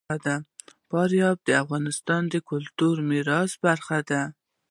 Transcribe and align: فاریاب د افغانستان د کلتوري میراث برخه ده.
فاریاب 0.89 1.37
د 1.47 1.49
افغانستان 1.63 2.21
د 2.29 2.35
کلتوري 2.49 3.03
میراث 3.11 3.51
برخه 3.65 3.97
ده. 4.09 4.21